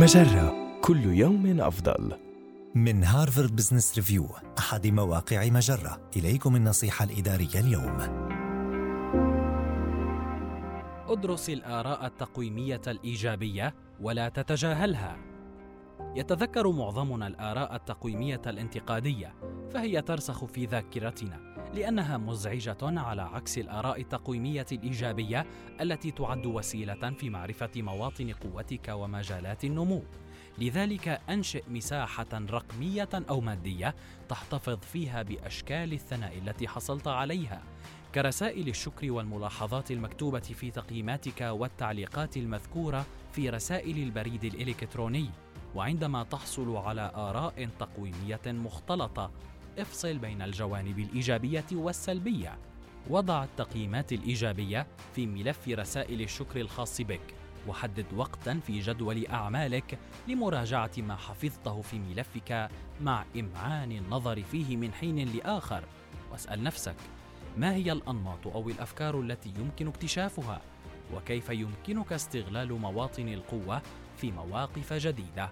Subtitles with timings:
[0.00, 2.12] مجرة كل يوم أفضل.
[2.74, 4.26] من Harvard Business Review
[4.58, 7.98] أحد مواقع مجرة إليكم النصيحة الإدارية اليوم
[11.08, 15.16] ادرس الآراء التقويمية الإيجابية ولا تتجاهلها.
[16.16, 19.34] يتذكر معظمنا الآراء التقويمية الانتقادية،
[19.70, 25.46] فهي ترسخ في ذاكرتنا لأنها مزعجة على عكس الآراء التقويمية الإيجابية
[25.80, 30.02] التي تعد وسيلة في معرفة مواطن قوتك ومجالات النمو.
[30.58, 33.94] لذلك أنشئ مساحة رقمية أو مادية
[34.28, 37.62] تحتفظ فيها بأشكال الثناء التي حصلت عليها
[38.14, 45.30] كرسائل الشكر والملاحظات المكتوبة في تقييماتك والتعليقات المذكورة في رسائل البريد الإلكتروني
[45.74, 49.30] وعندما تحصل على آراء تقويمية مختلطة
[49.78, 52.58] افصل بين الجوانب الإيجابية والسلبية.
[53.10, 57.20] وضع التقييمات الإيجابية في ملف رسائل الشكر الخاص بك.
[57.68, 62.68] وحدد وقتا في جدول أعمالك لمراجعة ما حفظته في ملفك
[63.00, 65.84] مع إمعان النظر فيه من حين لآخر.
[66.32, 66.96] واسأل نفسك
[67.56, 70.60] ما هي الأنماط أو الأفكار التي يمكن اكتشافها؟
[71.14, 73.82] وكيف يمكنك استغلال مواطن القوة
[74.16, 75.50] في مواقف جديدة؟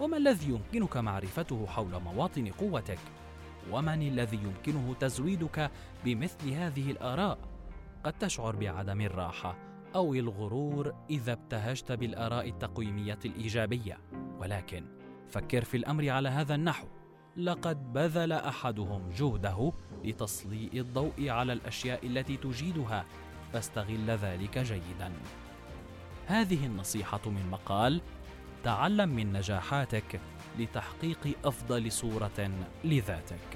[0.00, 2.98] وما الذي يمكنك معرفته حول مواطن قوتك؟
[3.70, 5.70] ومن الذي يمكنه تزويدك
[6.04, 7.38] بمثل هذه الآراء؟
[8.04, 9.56] قد تشعر بعدم الراحة
[9.94, 13.98] أو الغرور إذا ابتهجت بالآراء التقويمية الإيجابية.
[14.38, 14.84] ولكن
[15.28, 16.86] فكر في الأمر على هذا النحو.
[17.36, 19.72] لقد بذل أحدهم جهده
[20.04, 23.04] لتسليط الضوء على الأشياء التي تجيدها.
[23.52, 25.12] فاستغل ذلك جيدا.
[26.26, 28.00] هذه النصيحة من مقال
[28.64, 30.20] تعلم من نجاحاتك
[30.58, 32.50] لتحقيق أفضل صورة
[32.84, 33.55] لذاتك.